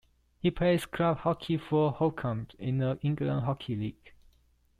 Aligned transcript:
He 0.39 0.49
plays 0.49 0.87
club 0.87 1.17
hockey 1.19 1.57
for 1.57 1.91
Holcombe 1.91 2.47
in 2.57 2.79
the 2.79 2.97
England 3.03 3.45
Hockey 3.45 3.75
League. 3.75 4.13